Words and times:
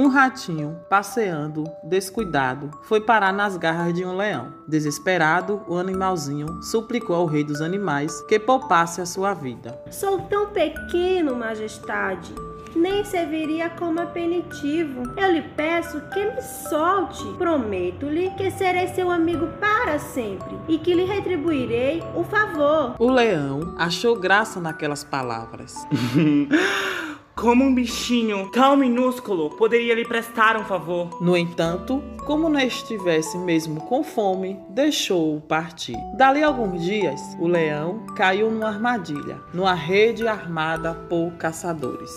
Um 0.00 0.08
ratinho, 0.08 0.80
passeando, 0.88 1.64
descuidado, 1.84 2.70
foi 2.84 3.02
parar 3.02 3.34
nas 3.34 3.58
garras 3.58 3.92
de 3.92 4.02
um 4.02 4.16
leão. 4.16 4.50
Desesperado, 4.66 5.60
o 5.68 5.76
animalzinho 5.76 6.62
suplicou 6.62 7.14
ao 7.14 7.26
rei 7.26 7.44
dos 7.44 7.60
animais 7.60 8.18
que 8.22 8.38
poupasse 8.38 9.02
a 9.02 9.04
sua 9.04 9.34
vida. 9.34 9.78
Sou 9.90 10.22
tão 10.22 10.46
pequeno, 10.46 11.36
majestade, 11.36 12.34
nem 12.74 13.04
serviria 13.04 13.68
como 13.68 14.00
apenitivo. 14.00 15.02
Eu 15.18 15.32
lhe 15.32 15.42
peço 15.42 16.00
que 16.14 16.24
me 16.24 16.40
solte. 16.40 17.36
Prometo-lhe 17.36 18.30
que 18.38 18.50
serei 18.50 18.88
seu 18.88 19.10
amigo 19.10 19.48
para 19.60 19.98
sempre 19.98 20.56
e 20.66 20.78
que 20.78 20.94
lhe 20.94 21.04
retribuirei 21.04 22.02
o 22.14 22.24
favor. 22.24 22.96
O 22.98 23.10
leão 23.10 23.74
achou 23.76 24.18
graça 24.18 24.58
naquelas 24.60 25.04
palavras. 25.04 25.74
Como 27.40 27.64
um 27.64 27.74
bichinho 27.74 28.50
tão 28.50 28.76
minúsculo 28.76 29.48
poderia 29.48 29.94
lhe 29.94 30.04
prestar 30.04 30.58
um 30.58 30.64
favor? 30.64 31.22
No 31.22 31.34
entanto, 31.34 32.04
como 32.26 32.50
não 32.50 32.60
estivesse 32.60 33.38
mesmo 33.38 33.80
com 33.80 34.04
fome, 34.04 34.60
deixou-o 34.68 35.40
partir. 35.40 35.96
Dali 36.18 36.42
alguns 36.42 36.84
dias, 36.84 37.18
o 37.38 37.46
leão 37.46 38.04
caiu 38.14 38.50
numa 38.50 38.68
armadilha, 38.68 39.40
numa 39.54 39.72
rede 39.72 40.28
armada 40.28 40.92
por 40.92 41.32
caçadores. 41.38 42.10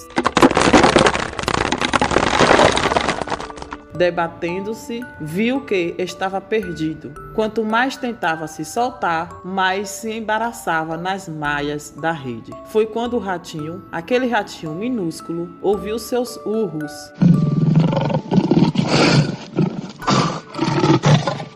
Debatendo-se, 3.96 5.06
viu 5.22 5.62
que 5.62 5.94
estava 6.00 6.42
perdido. 6.42 7.14
Quanto 7.36 7.64
mais 7.64 7.96
tentava 7.96 8.48
se 8.48 8.66
soltar, 8.66 9.42
mais 9.46 9.90
se 9.90 10.12
embaraçava 10.12 10.98
nas 10.98 11.30
maias 11.30 11.92
da 11.92 12.12
rede. 12.12 12.52
Foi 12.66 12.88
quando 12.88 13.16
o 13.16 13.20
ratinho, 13.20 13.86
aquele 13.92 14.28
ratinho 14.28 14.74
minúsculo, 14.74 15.56
ouviu 15.62 16.00
seus 16.00 16.38
urros. 16.46 16.92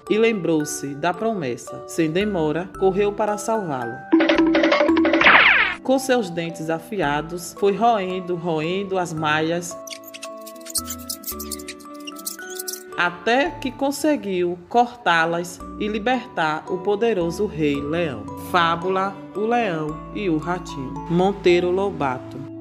E 0.10 0.18
lembrou-se 0.18 0.96
da 0.96 1.14
promessa. 1.14 1.84
Sem 1.88 2.12
demora, 2.12 2.70
correu 2.80 3.12
para 3.12 3.38
salvá-lo. 3.38 3.94
Com 5.84 5.98
seus 5.98 6.30
dentes 6.30 6.70
afiados, 6.70 7.56
foi 7.58 7.74
roendo, 7.74 8.36
roendo 8.36 8.98
as 8.98 9.14
malhas 9.14 9.74
até 12.98 13.52
que 13.52 13.72
conseguiu 13.72 14.58
cortá-las 14.68 15.60
e 15.80 15.88
libertar 15.88 16.66
o 16.68 16.80
poderoso 16.80 17.46
rei 17.46 17.80
leão. 17.80 18.26
Fábula: 18.52 19.16
O 19.36 19.42
leão 19.42 19.96
e 20.16 20.28
o 20.28 20.38
ratinho. 20.38 20.94
Monteiro 21.10 21.70
Lobato. 21.70 22.57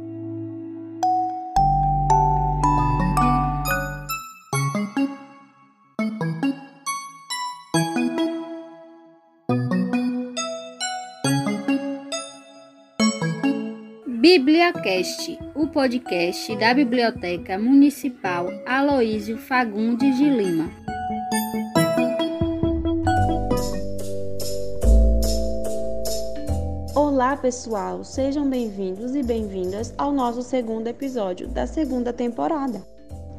BíbliaCast, 14.67 15.39
o 15.55 15.69
podcast 15.69 16.57
da 16.57 16.75
Biblioteca 16.75 17.57
Municipal 17.57 18.49
Aloísio 18.67 19.39
Fagundes 19.39 20.17
de 20.17 20.29
Lima. 20.29 20.69
Olá, 26.97 27.37
pessoal, 27.37 28.03
sejam 28.03 28.51
bem-vindos 28.51 29.15
e 29.15 29.23
bem-vindas 29.23 29.95
ao 29.97 30.13
nosso 30.13 30.43
segundo 30.43 30.89
episódio 30.89 31.47
da 31.47 31.67
segunda 31.67 32.13
temporada. 32.13 32.83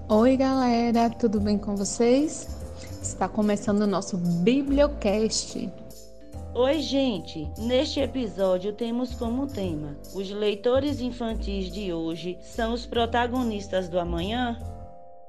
Oi, 0.08 0.38
galera, 0.38 1.10
tudo 1.10 1.42
bem 1.42 1.58
com 1.58 1.76
vocês? 1.76 2.48
Está 3.02 3.28
começando 3.28 3.82
o 3.82 3.88
nosso 3.88 4.16
Bibliocast. 4.16 5.70
Oi, 6.60 6.80
gente! 6.80 7.48
Neste 7.60 8.00
episódio 8.00 8.74
temos 8.74 9.14
como 9.14 9.46
tema: 9.46 9.96
os 10.16 10.32
leitores 10.32 11.00
infantis 11.00 11.72
de 11.72 11.94
hoje 11.94 12.36
são 12.42 12.74
os 12.74 12.84
protagonistas 12.84 13.88
do 13.88 14.00
amanhã? 14.00 14.58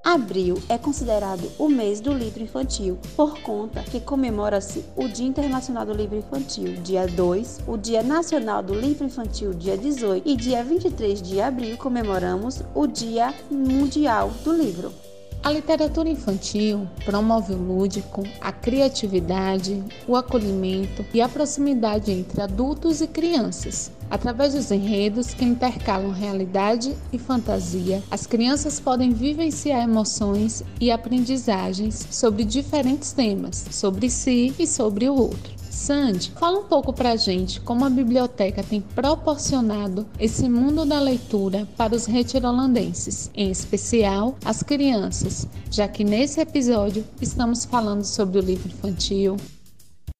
Abril 0.02 0.54
é 0.70 0.78
considerado 0.78 1.52
o 1.58 1.68
mês 1.68 2.00
do 2.00 2.14
livro 2.14 2.42
infantil, 2.42 2.98
por 3.14 3.42
conta 3.42 3.82
que 3.82 4.00
comemora-se 4.00 4.82
o 4.96 5.06
Dia 5.06 5.26
Internacional 5.26 5.84
do 5.84 5.92
Livro 5.92 6.16
Infantil, 6.16 6.76
dia 6.76 7.06
2, 7.06 7.64
o 7.66 7.76
Dia 7.76 8.02
Nacional 8.02 8.62
do 8.62 8.72
Livro 8.72 9.04
Infantil, 9.04 9.52
dia 9.52 9.76
18, 9.76 10.26
e 10.26 10.34
dia 10.34 10.64
23 10.64 11.20
de 11.20 11.42
abril 11.42 11.76
comemoramos 11.76 12.62
o 12.74 12.86
Dia 12.86 13.34
Mundial 13.50 14.30
do 14.42 14.52
Livro. 14.54 15.07
A 15.42 15.50
literatura 15.50 16.08
infantil 16.08 16.88
promove 17.04 17.54
o 17.54 17.56
lúdico, 17.56 18.22
a 18.40 18.52
criatividade, 18.52 19.82
o 20.06 20.16
acolhimento 20.16 21.04
e 21.14 21.20
a 21.20 21.28
proximidade 21.28 22.10
entre 22.10 22.42
adultos 22.42 23.00
e 23.00 23.06
crianças. 23.06 23.90
Através 24.10 24.54
dos 24.54 24.70
enredos 24.70 25.34
que 25.34 25.44
intercalam 25.44 26.10
realidade 26.10 26.94
e 27.12 27.18
fantasia, 27.18 28.02
as 28.10 28.26
crianças 28.26 28.80
podem 28.80 29.12
vivenciar 29.12 29.82
emoções 29.82 30.62
e 30.80 30.90
aprendizagens 30.90 32.06
sobre 32.10 32.44
diferentes 32.44 33.12
temas, 33.12 33.66
sobre 33.70 34.10
si 34.10 34.54
e 34.58 34.66
sobre 34.66 35.08
o 35.08 35.14
outro. 35.14 35.57
Sandy, 35.78 36.32
fala 36.32 36.58
um 36.58 36.64
pouco 36.64 36.92
pra 36.92 37.14
gente 37.14 37.60
como 37.60 37.84
a 37.84 37.88
biblioteca 37.88 38.64
tem 38.64 38.80
proporcionado 38.80 40.04
esse 40.18 40.48
mundo 40.48 40.84
da 40.84 40.98
leitura 40.98 41.68
para 41.76 41.94
os 41.94 42.04
retirolandenses, 42.04 43.30
em 43.32 43.48
especial 43.48 44.36
as 44.44 44.60
crianças, 44.62 45.46
já 45.70 45.86
que 45.86 46.02
nesse 46.02 46.40
episódio 46.40 47.04
estamos 47.22 47.64
falando 47.64 48.02
sobre 48.02 48.38
o 48.38 48.42
livro 48.42 48.68
infantil, 48.68 49.36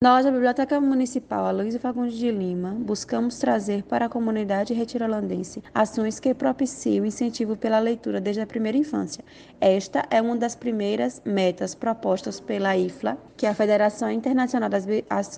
nós, 0.01 0.25
a 0.25 0.31
Biblioteca 0.31 0.81
Municipal 0.81 1.45
Aloysio 1.45 1.81
Fagundes 1.81 2.17
de 2.17 2.31
Lima, 2.31 2.71
buscamos 2.71 3.37
trazer 3.41 3.83
para 3.83 4.07
a 4.07 4.09
comunidade 4.09 4.73
retirolandense 4.73 5.61
ações 5.75 6.21
que 6.21 6.33
propiciam 6.33 7.03
o 7.03 7.07
incentivo 7.09 7.57
pela 7.57 7.81
leitura 7.81 8.21
desde 8.21 8.41
a 8.41 8.47
primeira 8.47 8.79
infância. 8.79 9.25
Esta 9.61 10.07
é 10.09 10.23
uma 10.23 10.37
das 10.37 10.55
primeiras 10.55 11.21
metas 11.25 11.75
propostas 11.75 12.39
pela 12.39 12.77
IFLA, 12.77 13.19
que 13.37 13.45
é 13.45 13.49
a 13.49 13.55
Federação 13.55 14.09
Internacional 14.09 14.69
das, 14.69 14.87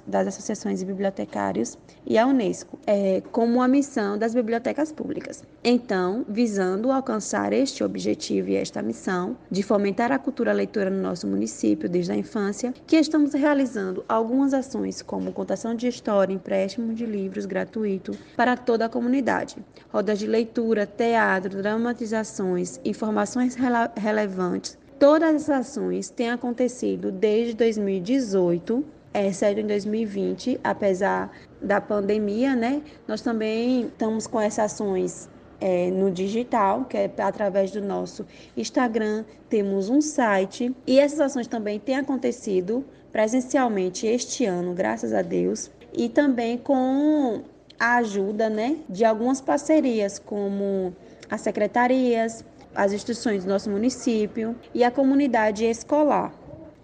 das 0.07 0.27
Associações 0.27 0.81
de 0.81 0.85
Bibliotecários, 0.85 1.79
e 2.05 2.19
a 2.19 2.27
Unesco, 2.27 2.79
é, 2.87 3.23
como 3.33 3.63
a 3.63 3.69
missão 3.69 4.19
das 4.19 4.35
bibliotecas 4.35 4.93
públicas. 4.93 5.43
Então, 5.65 6.23
visando 6.29 6.93
alcançar 6.93 7.55
este 7.55 7.83
objetivo 7.83 8.51
e 8.51 8.57
esta 8.57 8.83
missão 8.83 9.39
de 9.51 9.63
fomentar 9.63 10.13
a 10.13 10.19
cultura 10.19 10.53
leitora 10.53 10.91
no 10.91 11.01
nosso 11.01 11.27
município 11.27 11.89
desde 11.89 12.13
a 12.13 12.17
infância, 12.17 12.75
que 12.87 12.97
estamos 12.97 13.33
realizando 13.33 14.05
algumas 14.07 14.50
ações, 14.55 15.03
como 15.03 15.33
contação 15.33 15.75
de 15.75 15.89
história, 15.89 16.33
empréstimo 16.33 16.95
de 16.95 17.07
livros 17.07 17.47
gratuito 17.47 18.17
para 18.37 18.57
toda 18.57 18.87
a 18.87 18.89
comunidade, 18.89 19.57
rodas 19.93 20.19
de 20.19 20.27
leitura, 20.27 20.87
teatro, 20.87 21.63
dramatizações, 21.63 22.81
informações 22.85 23.55
rele 23.55 23.91
relevantes. 23.97 24.79
Todas 24.99 25.35
essas 25.35 25.69
ações 25.69 26.11
têm 26.11 26.31
acontecido 26.31 27.11
desde 27.11 27.55
2018 27.55 28.85
exceto 29.13 29.61
em 29.61 29.67
2020, 29.67 30.61
apesar 30.63 31.31
da 31.61 31.81
pandemia, 31.81 32.55
né? 32.55 32.83
Nós 33.09 33.21
também 33.21 33.87
estamos 33.87 34.27
com 34.27 34.41
essas 34.41 34.73
ações 34.73 35.29
é, 35.61 35.91
no 35.91 36.11
digital, 36.11 36.85
que 36.87 36.97
é 36.97 37.11
através 37.19 37.71
do 37.71 37.81
nosso 37.81 38.27
Instagram, 38.57 39.25
temos 39.49 39.89
um 39.89 40.01
site 40.01 40.75
e 40.87 40.99
essas 40.99 41.21
ações 41.21 41.47
também 41.47 41.79
têm 41.79 41.97
acontecido 41.97 42.85
presencialmente 43.13 44.07
este 44.07 44.47
ano, 44.47 44.73
graças 44.73 45.13
a 45.13 45.23
Deus, 45.23 45.71
e 45.93 46.09
também 46.09 46.57
com 46.57 47.43
a 47.79 47.97
ajuda 47.97 48.49
né, 48.49 48.77
de 48.89 49.05
algumas 49.05 49.41
parcerias, 49.41 50.19
como 50.19 50.95
as 51.29 51.41
secretarias, 51.41 52.45
as 52.75 52.93
instituições 52.93 53.45
do 53.45 53.51
nosso 53.51 53.71
município 53.71 54.55
e 54.75 54.85
a 54.85 54.91
comunidade 54.91 55.65
escolar. 55.65 56.33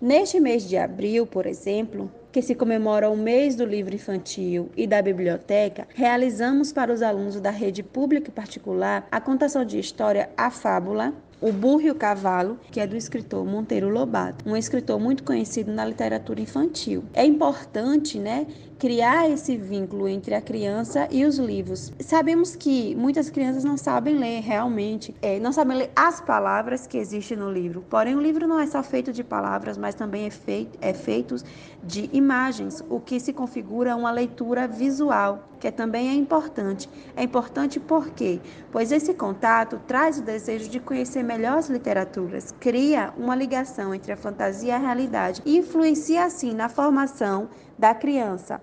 Neste 0.01 0.41
mês 0.41 0.69
de 0.69 0.77
abril, 0.77 1.27
por 1.27 1.47
exemplo, 1.47 2.11
que 2.37 2.43
se 2.43 2.55
comemora 2.55 3.09
o 3.09 3.17
mês 3.17 3.57
do 3.57 3.65
livro 3.65 3.95
infantil 3.95 4.71
e 4.77 4.87
da 4.87 5.01
biblioteca, 5.01 5.89
realizamos 5.95 6.71
para 6.71 6.93
os 6.93 7.01
alunos 7.01 7.41
da 7.41 7.49
rede 7.49 7.83
pública 7.83 8.29
e 8.29 8.31
particular 8.31 9.09
a 9.11 9.19
contação 9.19 9.65
de 9.65 9.79
história 9.79 10.29
A 10.37 10.51
Fábula, 10.51 11.15
o 11.41 11.53
Burro 11.53 11.83
e 11.83 11.91
o 11.91 11.95
Cavalo, 11.95 12.59
que 12.71 12.81
é 12.81 12.87
do 12.87 12.97
escritor 12.97 13.45
Monteiro 13.45 13.89
Lobato, 13.89 14.49
um 14.49 14.57
escritor 14.57 14.99
muito 14.99 15.23
conhecido 15.23 15.71
na 15.71 15.85
literatura 15.85 16.41
infantil. 16.41 17.05
É 17.13 17.25
importante, 17.25 18.19
né, 18.19 18.47
criar 18.79 19.29
esse 19.29 19.57
vínculo 19.57 20.09
entre 20.09 20.35
a 20.35 20.41
criança 20.41 21.09
e 21.11 21.25
os 21.25 21.39
livros. 21.39 21.93
Sabemos 22.01 22.57
que 22.57 22.95
muitas 22.95 23.31
crianças 23.31 23.65
não 23.65 23.77
sabem 23.77 24.17
ler 24.17 24.41
realmente, 24.41 25.15
é, 25.21 25.39
não 25.39 25.53
sabem 25.53 25.77
ler 25.77 25.91
as 25.95 26.21
palavras 26.21 26.87
que 26.87 26.99
existem 26.99 27.37
no 27.37 27.51
livro. 27.51 27.85
Porém, 27.89 28.15
o 28.15 28.21
livro 28.21 28.47
não 28.47 28.59
é 28.59 28.67
só 28.67 28.83
feito 28.83 29.13
de 29.13 29.23
palavras, 29.23 29.77
mas 29.77 29.95
também 29.95 30.27
é 30.27 30.31
feito, 30.31 30.79
é 30.81 30.93
feito 30.93 31.37
de 31.83 32.11
imagens, 32.13 32.83
o 32.89 32.99
que 32.99 33.21
se 33.21 33.33
configura 33.33 33.95
uma 33.95 34.11
leitura 34.11 34.67
visual, 34.67 35.49
que 35.67 35.73
também 35.73 36.09
é 36.09 36.15
importante. 36.15 36.89
É 37.17 37.25
importante 37.25 37.81
por 37.81 38.11
quê? 38.11 38.41
Pois 38.71 38.93
esse 38.93 39.13
contato 39.13 39.81
traz 39.87 40.19
o 40.19 40.23
desejo 40.23 40.69
de 40.69 40.79
conhecer 40.79 41.25
melhor 41.25 41.59
as 41.59 41.69
literaturas, 41.69 42.55
cria 42.61 43.13
uma 43.17 43.35
ligação 43.35 43.93
entre 43.93 44.13
a 44.13 44.17
fantasia 44.17 44.69
e 44.69 44.73
a 44.73 44.79
realidade 44.79 45.43
e 45.45 45.57
influencia 45.57 46.25
assim 46.25 46.53
na 46.53 46.69
formação 46.69 47.49
da 47.77 47.93
criança. 47.95 48.61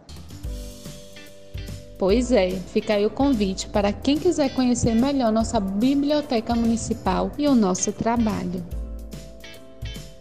Pois 1.99 2.31
é, 2.31 2.51
fica 2.51 2.93
aí 2.93 3.05
o 3.05 3.09
convite 3.09 3.67
para 3.67 3.91
quem 3.91 4.17
quiser 4.17 4.53
conhecer 4.53 4.95
melhor 4.95 5.31
nossa 5.31 5.59
biblioteca 5.59 6.55
municipal 6.55 7.31
e 7.37 7.47
o 7.47 7.55
nosso 7.55 7.91
trabalho. 7.91 8.82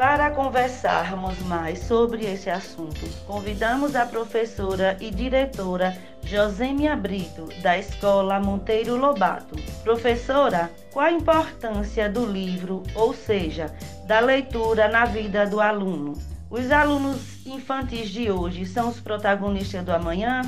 Para 0.03 0.33
conversarmos 0.33 1.39
mais 1.43 1.79
sobre 1.79 2.27
esse 2.27 2.51
assunto, 2.51 3.09
convidamos 3.25 3.95
a 3.95 4.05
professora 4.05 4.97
e 5.01 5.13
diretora 5.13 5.97
Josêmia 6.25 6.97
Brito, 6.97 7.47
da 7.63 7.79
Escola 7.79 8.41
Monteiro 8.41 8.97
Lobato. 8.97 9.55
Professora, 9.85 10.73
qual 10.93 11.07
a 11.07 11.13
importância 11.13 12.11
do 12.11 12.27
livro, 12.27 12.83
ou 12.97 13.15
seja, 13.15 13.73
da 14.05 14.19
leitura 14.19 14.89
na 14.89 15.05
vida 15.05 15.47
do 15.47 15.61
aluno? 15.61 16.15
Os 16.51 16.73
alunos 16.73 17.47
infantis 17.47 18.09
de 18.09 18.29
hoje 18.29 18.67
são 18.67 18.89
os 18.89 18.99
protagonistas 18.99 19.85
do 19.85 19.93
amanhã? 19.93 20.43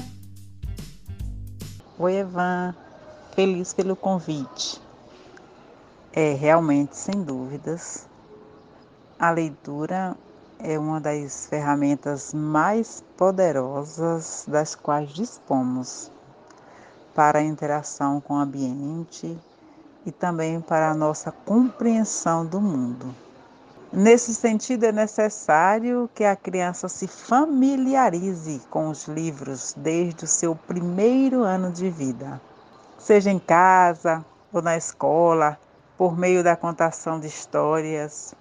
Oi, 1.96 2.16
Evan. 2.16 2.74
Feliz 3.36 3.72
pelo 3.72 3.94
convite. 3.94 4.82
É, 6.12 6.34
realmente, 6.34 6.96
sem 6.96 7.22
dúvidas, 7.22 8.08
a 9.18 9.30
leitura 9.30 10.16
é 10.58 10.78
uma 10.78 11.00
das 11.00 11.46
ferramentas 11.46 12.34
mais 12.34 13.04
poderosas 13.16 14.44
das 14.48 14.74
quais 14.74 15.10
dispomos 15.10 16.10
para 17.14 17.38
a 17.38 17.42
interação 17.42 18.20
com 18.20 18.34
o 18.34 18.38
ambiente 18.38 19.38
e 20.04 20.10
também 20.10 20.60
para 20.60 20.90
a 20.90 20.94
nossa 20.94 21.30
compreensão 21.30 22.44
do 22.44 22.60
mundo. 22.60 23.14
Nesse 23.92 24.34
sentido, 24.34 24.84
é 24.84 24.92
necessário 24.92 26.10
que 26.12 26.24
a 26.24 26.34
criança 26.34 26.88
se 26.88 27.06
familiarize 27.06 28.60
com 28.68 28.88
os 28.88 29.06
livros 29.06 29.74
desde 29.76 30.24
o 30.24 30.28
seu 30.28 30.56
primeiro 30.56 31.44
ano 31.44 31.70
de 31.70 31.88
vida, 31.88 32.40
seja 32.98 33.30
em 33.30 33.38
casa 33.38 34.24
ou 34.52 34.60
na 34.60 34.76
escola, 34.76 35.56
por 35.96 36.18
meio 36.18 36.42
da 36.42 36.56
contação 36.56 37.20
de 37.20 37.28
histórias 37.28 38.34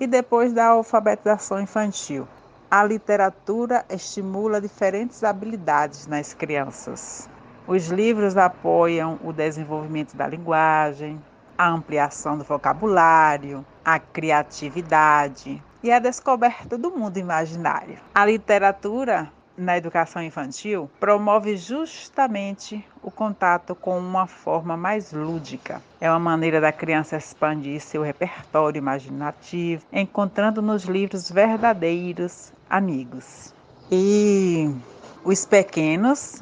e 0.00 0.06
depois 0.06 0.52
da 0.52 0.66
alfabetização 0.66 1.60
infantil. 1.60 2.26
A 2.70 2.84
literatura 2.84 3.84
estimula 3.88 4.60
diferentes 4.60 5.24
habilidades 5.24 6.06
nas 6.06 6.34
crianças. 6.34 7.28
Os 7.66 7.88
livros 7.88 8.36
apoiam 8.36 9.18
o 9.24 9.32
desenvolvimento 9.32 10.16
da 10.16 10.26
linguagem, 10.26 11.22
a 11.56 11.68
ampliação 11.68 12.38
do 12.38 12.44
vocabulário, 12.44 13.64
a 13.84 13.98
criatividade 13.98 15.62
e 15.82 15.90
a 15.90 15.98
descoberta 15.98 16.78
do 16.78 16.90
mundo 16.90 17.18
imaginário. 17.18 17.98
A 18.14 18.24
literatura 18.24 19.32
na 19.58 19.76
educação 19.76 20.22
infantil 20.22 20.88
promove 21.00 21.56
justamente 21.56 22.82
o 23.02 23.10
contato 23.10 23.74
com 23.74 23.98
uma 23.98 24.26
forma 24.26 24.76
mais 24.76 25.12
lúdica. 25.12 25.82
É 26.00 26.08
uma 26.08 26.20
maneira 26.20 26.60
da 26.60 26.70
criança 26.70 27.16
expandir 27.16 27.80
seu 27.80 28.02
repertório 28.02 28.78
imaginativo, 28.78 29.84
encontrando 29.92 30.62
nos 30.62 30.84
livros 30.84 31.28
verdadeiros 31.30 32.52
amigos. 32.70 33.52
E 33.90 34.70
os 35.24 35.44
pequenos 35.44 36.40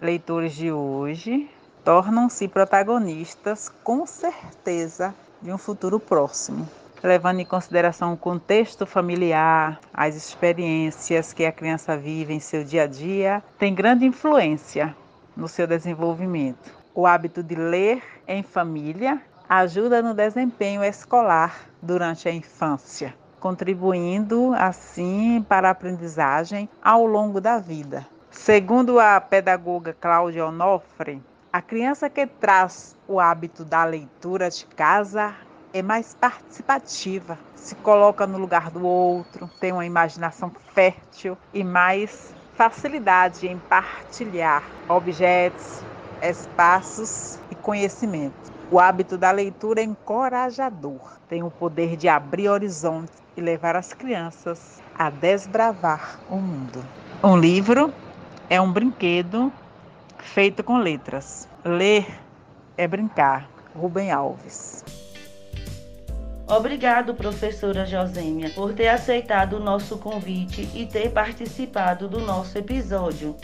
leitores 0.00 0.54
de 0.54 0.70
hoje 0.70 1.48
tornam-se 1.84 2.46
protagonistas, 2.46 3.70
com 3.82 4.04
certeza, 4.04 5.14
de 5.40 5.50
um 5.50 5.58
futuro 5.58 5.98
próximo, 5.98 6.68
levando 7.02 7.40
em 7.40 7.44
consideração 7.44 8.12
o 8.12 8.16
contexto 8.16 8.86
familiar, 8.86 9.80
as 9.92 10.14
experiências 10.14 11.32
que 11.32 11.44
a 11.44 11.52
criança 11.52 11.96
vive 11.96 12.34
em 12.34 12.40
seu 12.40 12.62
dia 12.62 12.84
a 12.84 12.86
dia, 12.86 13.42
tem 13.58 13.74
grande 13.74 14.04
influência 14.04 14.94
no 15.36 15.48
seu 15.48 15.66
desenvolvimento. 15.66 16.74
O 16.94 17.06
hábito 17.06 17.42
de 17.42 17.54
ler 17.54 18.02
em 18.26 18.42
família 18.42 19.20
ajuda 19.48 20.02
no 20.02 20.14
desempenho 20.14 20.84
escolar 20.84 21.68
durante 21.82 22.28
a 22.28 22.32
infância, 22.32 23.14
contribuindo 23.40 24.52
assim 24.54 25.44
para 25.48 25.68
a 25.68 25.72
aprendizagem 25.72 26.68
ao 26.82 27.06
longo 27.06 27.40
da 27.40 27.58
vida. 27.58 28.06
Segundo 28.30 29.00
a 29.00 29.20
pedagoga 29.20 29.96
Cláudia 29.98 30.46
Onofre, 30.46 31.20
a 31.52 31.60
criança 31.60 32.08
que 32.08 32.26
traz 32.26 32.96
o 33.08 33.18
hábito 33.18 33.64
da 33.64 33.84
leitura 33.84 34.48
de 34.48 34.64
casa 34.66 35.34
é 35.72 35.82
mais 35.82 36.14
participativa, 36.14 37.38
se 37.54 37.74
coloca 37.76 38.26
no 38.26 38.38
lugar 38.38 38.70
do 38.70 38.84
outro, 38.84 39.48
tem 39.60 39.72
uma 39.72 39.86
imaginação 39.86 40.50
fértil 40.74 41.36
e 41.54 41.62
mais 41.62 42.34
facilidade 42.54 43.46
em 43.46 43.58
partilhar 43.58 44.62
objetos, 44.88 45.82
espaços 46.22 47.38
e 47.50 47.54
conhecimento. 47.54 48.52
O 48.70 48.78
hábito 48.78 49.16
da 49.16 49.30
leitura 49.30 49.80
é 49.80 49.84
encorajador, 49.84 51.18
tem 51.28 51.42
o 51.42 51.50
poder 51.50 51.96
de 51.96 52.08
abrir 52.08 52.48
horizontes 52.48 53.20
e 53.36 53.40
levar 53.40 53.76
as 53.76 53.92
crianças 53.92 54.80
a 54.94 55.10
desbravar 55.10 56.20
o 56.28 56.36
mundo. 56.36 56.84
Um 57.22 57.36
livro 57.36 57.92
é 58.48 58.60
um 58.60 58.70
brinquedo 58.72 59.52
feito 60.18 60.62
com 60.62 60.78
letras. 60.78 61.48
Ler 61.64 62.06
é 62.76 62.86
brincar. 62.86 63.48
Rubem 63.74 64.10
Alves. 64.10 64.84
Obrigado, 66.50 67.14
professora 67.14 67.86
Josêmia, 67.86 68.50
por 68.50 68.74
ter 68.74 68.88
aceitado 68.88 69.52
o 69.52 69.60
nosso 69.60 69.96
convite 69.98 70.68
e 70.74 70.84
ter 70.84 71.12
participado 71.12 72.08
do 72.08 72.18
nosso 72.18 72.58
episódio. 72.58 73.36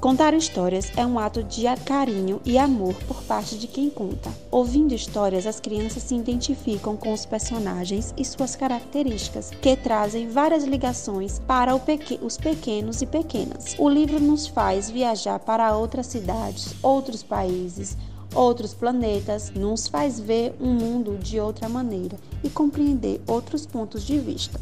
Contar 0.00 0.32
histórias 0.32 0.90
é 0.96 1.04
um 1.04 1.18
ato 1.18 1.42
de 1.42 1.64
carinho 1.84 2.40
e 2.42 2.56
amor 2.56 2.94
por 3.06 3.22
parte 3.24 3.58
de 3.58 3.66
quem 3.66 3.90
conta. 3.90 4.30
Ouvindo 4.50 4.94
histórias, 4.94 5.46
as 5.46 5.60
crianças 5.60 6.02
se 6.02 6.14
identificam 6.14 6.96
com 6.96 7.12
os 7.12 7.26
personagens 7.26 8.14
e 8.16 8.24
suas 8.24 8.56
características, 8.56 9.50
que 9.50 9.76
trazem 9.76 10.28
várias 10.28 10.64
ligações 10.64 11.38
para 11.38 11.78
pequ 11.78 12.18
os 12.22 12.38
pequenos 12.38 13.02
e 13.02 13.06
pequenas. 13.06 13.76
O 13.78 13.90
livro 13.90 14.18
nos 14.18 14.46
faz 14.46 14.90
viajar 14.90 15.38
para 15.38 15.76
outras 15.76 16.06
cidades, 16.06 16.74
outros 16.82 17.22
países, 17.22 17.96
outros 18.34 18.74
planetas, 18.74 19.50
nos 19.50 19.88
faz 19.88 20.18
ver 20.18 20.54
um 20.60 20.72
mundo 20.72 21.18
de 21.18 21.38
outra 21.40 21.68
maneira 21.68 22.16
e 22.42 22.50
compreender 22.50 23.20
outros 23.26 23.66
pontos 23.66 24.02
de 24.04 24.18
vista. 24.18 24.60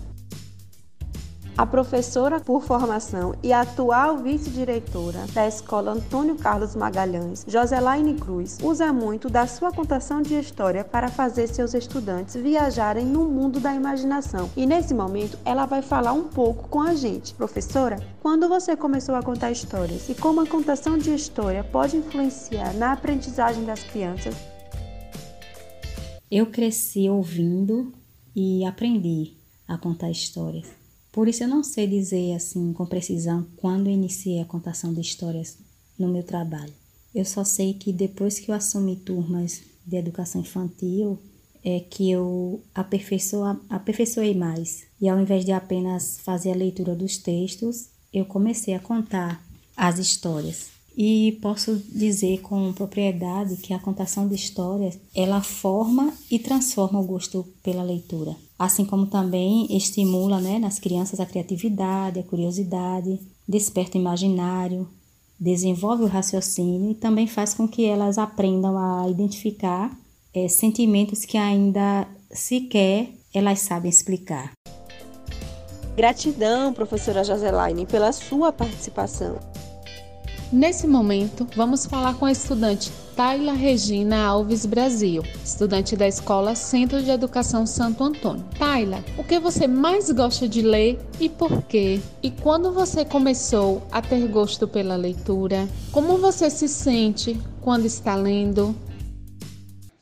A 1.56 1.66
professora 1.66 2.40
por 2.40 2.62
formação 2.62 3.34
e 3.42 3.52
atual 3.52 4.16
vice-diretora 4.16 5.26
da 5.34 5.46
Escola 5.46 5.92
Antônio 5.92 6.34
Carlos 6.34 6.74
Magalhães, 6.74 7.44
Joselaine 7.46 8.14
Cruz, 8.14 8.56
usa 8.62 8.90
muito 8.90 9.28
da 9.28 9.46
sua 9.46 9.70
contação 9.70 10.22
de 10.22 10.34
história 10.34 10.82
para 10.82 11.08
fazer 11.08 11.46
seus 11.48 11.74
estudantes 11.74 12.34
viajarem 12.34 13.04
no 13.04 13.26
mundo 13.26 13.60
da 13.60 13.74
imaginação. 13.74 14.50
E 14.56 14.64
nesse 14.64 14.94
momento 14.94 15.38
ela 15.44 15.66
vai 15.66 15.82
falar 15.82 16.14
um 16.14 16.24
pouco 16.24 16.68
com 16.70 16.80
a 16.80 16.94
gente. 16.94 17.34
Professora, 17.34 17.98
quando 18.22 18.48
você 18.48 18.74
começou 18.74 19.14
a 19.14 19.22
contar 19.22 19.50
histórias 19.50 20.08
e 20.08 20.14
como 20.14 20.40
a 20.40 20.46
contação 20.46 20.96
de 20.96 21.14
história 21.14 21.62
pode 21.62 21.98
influenciar 21.98 22.72
na 22.74 22.92
aprendizagem 22.92 23.64
das 23.64 23.82
crianças? 23.82 24.34
Eu 26.30 26.46
cresci 26.46 27.10
ouvindo 27.10 27.92
e 28.34 28.64
aprendi 28.64 29.36
a 29.68 29.76
contar 29.76 30.10
histórias. 30.10 30.81
Por 31.12 31.28
isso 31.28 31.44
eu 31.44 31.48
não 31.48 31.62
sei 31.62 31.86
dizer 31.86 32.34
assim 32.34 32.72
com 32.72 32.86
precisão 32.86 33.46
quando 33.56 33.90
iniciei 33.90 34.40
a 34.40 34.46
contação 34.46 34.94
de 34.94 35.02
histórias 35.02 35.58
no 35.98 36.08
meu 36.08 36.22
trabalho. 36.22 36.72
Eu 37.14 37.26
só 37.26 37.44
sei 37.44 37.74
que 37.74 37.92
depois 37.92 38.40
que 38.40 38.50
eu 38.50 38.54
assumi 38.54 38.96
turmas 38.96 39.62
de 39.86 39.96
educação 39.96 40.40
infantil, 40.40 41.18
é 41.62 41.78
que 41.80 42.10
eu 42.10 42.62
aperfeiçoei 42.74 44.34
mais. 44.34 44.84
E 45.00 45.08
ao 45.08 45.20
invés 45.20 45.44
de 45.44 45.52
apenas 45.52 46.18
fazer 46.20 46.52
a 46.52 46.56
leitura 46.56 46.94
dos 46.94 47.18
textos, 47.18 47.88
eu 48.12 48.24
comecei 48.24 48.74
a 48.74 48.80
contar 48.80 49.44
as 49.76 49.98
histórias. 49.98 50.70
E 50.96 51.38
posso 51.40 51.76
dizer 51.90 52.40
com 52.40 52.72
propriedade 52.72 53.56
que 53.56 53.72
a 53.72 53.78
contação 53.78 54.28
de 54.28 54.34
histórias, 54.34 54.98
ela 55.14 55.42
forma 55.42 56.12
e 56.30 56.38
transforma 56.38 57.00
o 57.00 57.06
gosto 57.06 57.46
pela 57.62 57.82
leitura 57.82 58.36
assim 58.64 58.84
como 58.84 59.06
também 59.06 59.66
estimula 59.76 60.40
né, 60.40 60.56
nas 60.56 60.78
crianças 60.78 61.18
a 61.18 61.26
criatividade, 61.26 62.20
a 62.20 62.22
curiosidade, 62.22 63.18
desperta 63.46 63.98
o 63.98 64.00
imaginário, 64.00 64.88
desenvolve 65.38 66.04
o 66.04 66.06
raciocínio 66.06 66.92
e 66.92 66.94
também 66.94 67.26
faz 67.26 67.54
com 67.54 67.66
que 67.66 67.84
elas 67.84 68.18
aprendam 68.18 68.78
a 68.78 69.08
identificar 69.08 69.90
é, 70.32 70.46
sentimentos 70.46 71.24
que 71.24 71.36
ainda 71.36 72.06
sequer 72.30 73.10
elas 73.34 73.58
sabem 73.58 73.90
explicar. 73.90 74.52
Gratidão, 75.96 76.72
professora 76.72 77.24
Joselaine, 77.24 77.84
pela 77.84 78.12
sua 78.12 78.52
participação. 78.52 79.40
Nesse 80.52 80.86
momento, 80.86 81.46
vamos 81.56 81.86
falar 81.86 82.12
com 82.18 82.26
a 82.26 82.30
estudante 82.30 82.92
Tayla 83.16 83.54
Regina 83.54 84.22
Alves 84.22 84.66
Brasil, 84.66 85.22
estudante 85.42 85.96
da 85.96 86.06
Escola 86.06 86.54
Centro 86.54 87.02
de 87.02 87.10
Educação 87.10 87.66
Santo 87.66 88.04
Antônio. 88.04 88.44
Tayla, 88.58 89.02
o 89.16 89.24
que 89.24 89.40
você 89.40 89.66
mais 89.66 90.10
gosta 90.10 90.46
de 90.46 90.60
ler 90.60 91.00
e 91.18 91.30
por 91.30 91.62
quê? 91.62 92.02
E 92.22 92.30
quando 92.30 92.70
você 92.70 93.02
começou 93.02 93.82
a 93.90 94.02
ter 94.02 94.28
gosto 94.28 94.68
pela 94.68 94.94
leitura? 94.94 95.66
Como 95.90 96.18
você 96.18 96.50
se 96.50 96.68
sente 96.68 97.40
quando 97.62 97.86
está 97.86 98.14
lendo? 98.14 98.76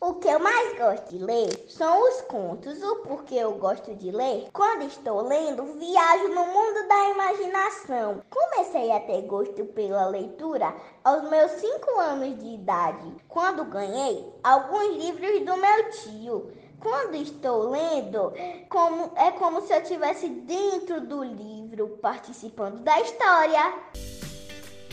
O 0.03 0.15
que 0.15 0.29
eu 0.29 0.41
mais 0.41 0.79
gosto 0.79 1.11
de 1.11 1.19
ler 1.23 1.67
são 1.69 2.09
os 2.09 2.23
contos. 2.23 2.83
O 2.83 2.97
porquê 3.03 3.35
eu 3.35 3.53
gosto 3.59 3.95
de 3.95 4.11
ler? 4.11 4.49
Quando 4.51 4.85
estou 4.85 5.21
lendo, 5.21 5.63
viajo 5.79 6.29
no 6.29 6.47
mundo 6.47 6.89
da 6.89 7.11
imaginação. 7.11 8.23
Comecei 8.31 8.91
a 8.93 9.01
ter 9.01 9.21
gosto 9.27 9.63
pela 9.67 10.07
leitura 10.07 10.75
aos 11.05 11.29
meus 11.29 11.51
5 11.51 12.01
anos 12.01 12.39
de 12.39 12.55
idade, 12.55 13.15
quando 13.29 13.63
ganhei 13.67 14.27
alguns 14.43 14.97
livros 14.97 15.45
do 15.45 15.57
meu 15.59 15.91
tio. 15.91 16.51
Quando 16.81 17.15
estou 17.17 17.69
lendo, 17.69 18.33
como, 18.71 19.13
é 19.17 19.31
como 19.33 19.61
se 19.61 19.75
eu 19.75 19.83
estivesse 19.83 20.31
dentro 20.31 21.03
do 21.03 21.23
livro, 21.23 21.99
participando 22.01 22.81
da 22.83 22.99
história. 23.03 23.75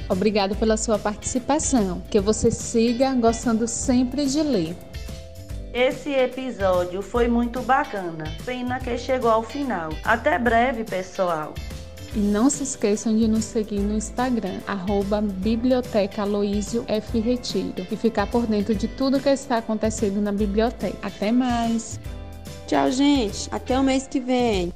Obrigado 0.09 0.53
pela 0.57 0.75
sua 0.75 0.99
participação. 0.99 2.01
Que 2.11 2.19
você 2.19 2.51
siga 2.51 3.13
gostando 3.13 3.69
sempre 3.69 4.25
de 4.25 4.43
ler. 4.43 4.75
Esse 5.77 6.09
episódio 6.09 7.03
foi 7.03 7.27
muito 7.27 7.61
bacana. 7.61 8.23
Pena 8.43 8.79
que 8.79 8.97
chegou 8.97 9.29
ao 9.29 9.43
final. 9.43 9.91
Até 10.03 10.39
breve, 10.39 10.83
pessoal. 10.83 11.53
E 12.15 12.17
não 12.17 12.49
se 12.49 12.63
esqueçam 12.63 13.15
de 13.15 13.27
nos 13.27 13.45
seguir 13.45 13.81
no 13.81 13.93
Instagram, 13.93 14.57
arroba 14.65 15.21
Biblioteca 15.21 16.23
Aloísio 16.23 16.83
F. 16.87 17.19
Retiro, 17.19 17.85
e 17.91 17.95
ficar 17.95 18.25
por 18.25 18.47
dentro 18.47 18.73
de 18.73 18.87
tudo 18.87 19.19
que 19.19 19.29
está 19.29 19.59
acontecendo 19.59 20.19
na 20.19 20.31
biblioteca. 20.31 20.97
Até 20.99 21.31
mais! 21.31 21.99
Tchau, 22.65 22.89
gente! 22.89 23.47
Até 23.51 23.79
o 23.79 23.83
mês 23.83 24.07
que 24.07 24.19
vem! 24.19 24.73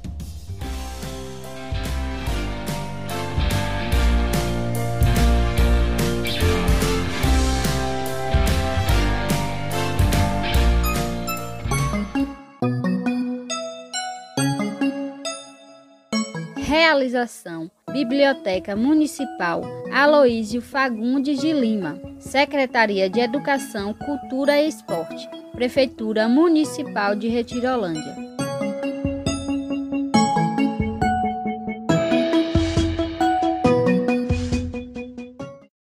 Realização: 16.56 17.70
Biblioteca 17.92 18.74
Municipal 18.74 19.62
Aloísio 19.92 20.62
Fagundes 20.62 21.38
de 21.38 21.52
Lima, 21.52 22.00
Secretaria 22.18 23.10
de 23.10 23.20
Educação, 23.20 23.92
Cultura 23.92 24.58
e 24.58 24.68
Esporte, 24.68 25.28
Prefeitura 25.52 26.26
Municipal 26.28 27.14
de 27.14 27.28
Retirolândia. 27.28 28.31